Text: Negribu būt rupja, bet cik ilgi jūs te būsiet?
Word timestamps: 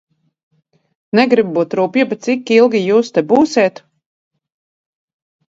Negribu 1.19 1.53
būt 1.57 1.75
rupja, 1.79 2.07
bet 2.13 2.23
cik 2.29 2.53
ilgi 2.57 2.81
jūs 2.87 3.13
te 3.19 3.25
būsiet? 3.35 3.85